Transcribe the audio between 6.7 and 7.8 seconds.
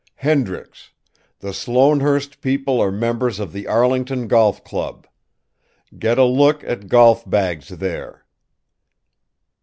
golf bags